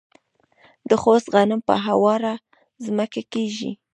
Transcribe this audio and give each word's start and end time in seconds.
د 0.89 0.91
خوست 1.01 1.27
غنم 1.33 1.61
په 1.67 1.75
هواره 1.85 2.33
ځمکه 2.85 3.21
کیږي. 3.33 3.71